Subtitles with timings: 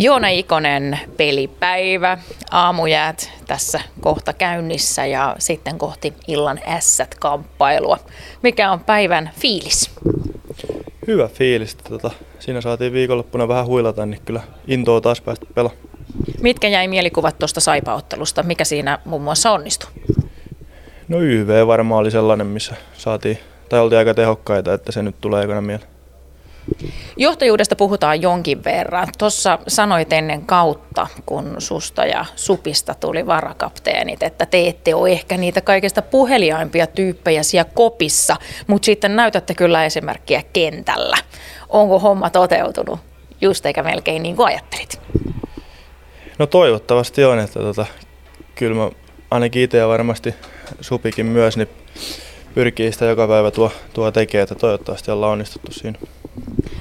[0.00, 2.18] Joona Ikonen, pelipäivä,
[2.50, 7.98] aamujäät tässä kohta käynnissä ja sitten kohti illan ässät-kamppailua.
[8.42, 9.90] Mikä on päivän fiilis?
[11.06, 11.74] Hyvä fiilis.
[11.74, 15.88] Tota, siinä saatiin viikonloppuna vähän huilata, niin kyllä intoa taas päästä pelaamaan.
[16.40, 18.42] Mitkä jäi mielikuvat tuosta saipaottelusta?
[18.42, 19.90] Mikä siinä muun muassa onnistui?
[21.08, 23.38] No YV varmaan oli sellainen, missä saatiin,
[23.68, 25.90] tai oltiin aika tehokkaita, että se nyt tulee ekana mieleen.
[27.20, 29.08] Johtajuudesta puhutaan jonkin verran.
[29.18, 35.36] Tuossa sanoit ennen kautta, kun susta ja supista tuli varakapteenit, että te ette ole ehkä
[35.36, 41.16] niitä kaikista puheliaimpia tyyppejä siellä kopissa, mutta sitten näytätte kyllä esimerkkiä kentällä.
[41.68, 42.98] Onko homma toteutunut
[43.40, 45.00] just eikä melkein niin kuin ajattelit?
[46.38, 47.86] No toivottavasti on, että tota,
[48.54, 48.90] kyllä mä
[49.30, 50.34] ainakin itse ja varmasti
[50.80, 51.68] Supikin myös, niin
[52.54, 55.98] pyrkii sitä joka päivä tuo, tuo tekee, että toivottavasti ollaan onnistuttu siinä.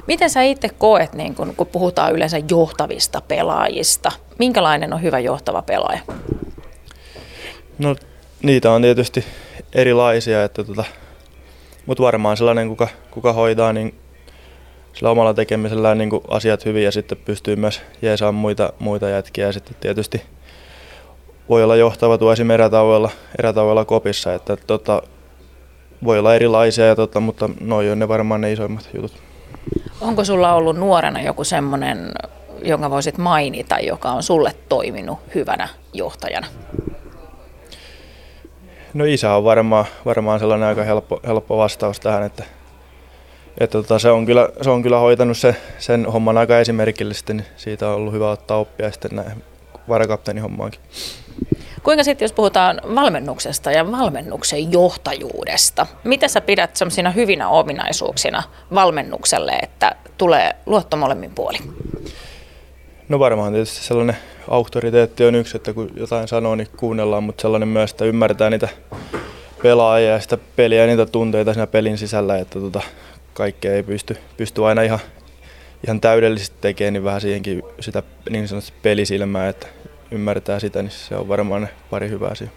[0.07, 5.61] Miten sä itse koet, niin kun, kun puhutaan yleensä johtavista pelaajista, minkälainen on hyvä johtava
[5.61, 5.99] pelaaja?
[7.79, 7.95] No
[8.43, 9.25] niitä on tietysti
[9.73, 10.83] erilaisia, että tota,
[11.85, 13.95] mutta varmaan sellainen, kuka, kuka hoitaa niin
[14.93, 19.53] sillä omalla tekemisellään niin asiat hyvin ja sitten pystyy myös jeesaamaan muita, muita jätkiä ja
[19.53, 20.21] sitten tietysti
[21.49, 25.01] voi olla johtava tuo esimerkiksi erätauoilla, erätauoilla kopissa, että tota,
[26.03, 29.13] voi olla erilaisia, ja tota, mutta noin on ne varmaan ne isoimmat jutut.
[30.01, 32.11] Onko sulla ollut nuorena joku semmoinen,
[32.63, 36.47] jonka voisit mainita, joka on sulle toiminut hyvänä johtajana?
[38.93, 42.43] No isä on varmaan, varmaan sellainen aika helppo, helppo vastaus tähän, että,
[43.57, 47.45] että tota, se, on kyllä, se on kyllä hoitanut se, sen homman aika esimerkillisesti, niin
[47.57, 49.43] siitä on ollut hyvä ottaa oppia sitten näin
[49.89, 50.79] varakapteenin hommaankin.
[51.83, 59.51] Kuinka sitten, jos puhutaan valmennuksesta ja valmennuksen johtajuudesta, mitä sä pidät sellaisina hyvinä ominaisuuksina valmennukselle,
[59.51, 61.73] että tulee luotto molemmin puolin?
[63.09, 67.67] No varmaan tietysti sellainen auktoriteetti on yksi, että kun jotain sanoo, niin kuunnellaan, mutta sellainen
[67.69, 68.69] myös, että ymmärtää niitä
[69.63, 72.81] pelaajia ja sitä peliä ja niitä tunteita siinä pelin sisällä, että tota,
[73.33, 74.99] kaikkea ei pysty, pysty aina ihan,
[75.85, 79.67] ihan täydellisesti tekemään, niin vähän siihenkin sitä niin sanotusti pelisilmää, että
[80.11, 82.47] ymmärtää sitä, niin se on varmaan ne pari hyvää asia.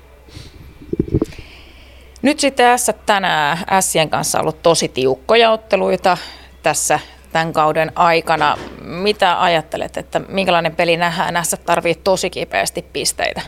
[2.22, 6.16] Nyt sitten S tänään Sien kanssa ollut tosi tiukkoja otteluita
[6.62, 7.00] tässä
[7.33, 8.56] tämän kauden aikana.
[8.83, 11.44] Mitä ajattelet, että minkälainen peli nähdään?
[11.44, 13.41] S tarvii tosi kipeästi pisteitä.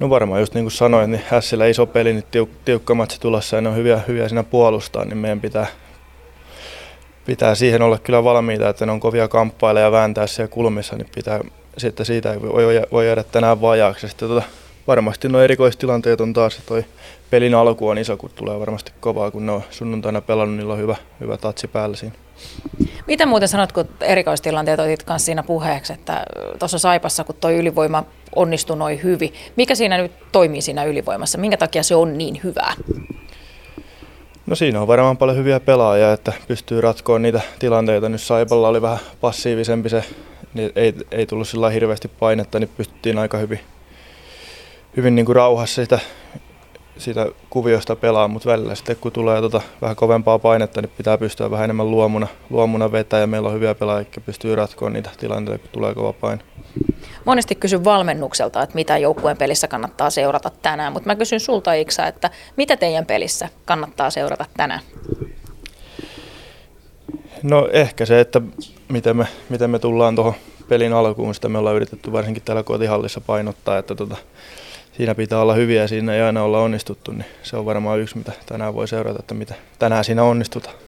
[0.00, 3.56] No varmaan just niin kuin sanoin, niin Hässillä iso peli, niin tiuk- tiukka matsi tulossa
[3.56, 5.66] ja ne on hyviä, hyviä siinä puolustaa, niin meidän pitää,
[7.26, 11.08] pitää siihen olla kyllä valmiita, että ne on kovia kamppaileja ja vääntää siellä kulmissa, niin
[11.14, 11.40] pitää
[11.80, 14.08] sitten siitä ei voi, voi jäädä tänään vajaaksi.
[14.08, 14.42] Sitten tota,
[14.86, 16.84] varmasti nuo erikoistilanteet on taas, toi
[17.30, 20.78] pelin alku on iso, kun tulee varmasti kovaa, kun ne on sunnuntaina pelannut, niillä on
[20.78, 22.14] hyvä, hyvä tatsi päällä siinä.
[23.06, 26.24] Mitä muuten sanot, kun erikoistilanteet otit kanssa siinä puheeksi, että
[26.58, 28.04] tuossa Saipassa, kun tuo ylivoima
[28.36, 31.38] onnistui noin hyvin, mikä siinä nyt toimii siinä ylivoimassa?
[31.38, 32.74] Minkä takia se on niin hyvää?
[34.46, 38.08] No siinä on varmaan paljon hyviä pelaajia, että pystyy ratkoon niitä tilanteita.
[38.08, 40.04] Nyt Saipalla oli vähän passiivisempi se
[40.54, 43.60] niin ei, ei tullut sillä hirveästi painetta, niin pystyttiin aika hyvin,
[44.96, 45.98] hyvin niin kuin rauhassa sitä,
[46.98, 51.50] sitä kuviosta pelaamaan, mutta välillä sitten kun tulee tota vähän kovempaa painetta, niin pitää pystyä
[51.50, 55.58] vähän enemmän luomuna, luomuna vetää ja meillä on hyviä pelaajia, jotka pystyy ratkoon niitä tilanteita,
[55.58, 56.42] kun tulee kova paine.
[57.24, 62.06] Monesti kysyn valmennukselta, että mitä joukkueen pelissä kannattaa seurata tänään, mutta mä kysyn sulta Iksa,
[62.06, 64.80] että mitä teidän pelissä kannattaa seurata tänään?
[67.42, 68.40] No ehkä se, että
[68.88, 70.34] miten me, miten me tullaan tuohon
[70.68, 74.16] pelin alkuun, sitä me ollaan yritetty varsinkin täällä kotihallissa painottaa, että tota,
[74.96, 78.18] siinä pitää olla hyviä ja siinä ei aina olla onnistuttu, niin se on varmaan yksi,
[78.18, 80.76] mitä tänään voi seurata, että mitä tänään siinä onnistutaan.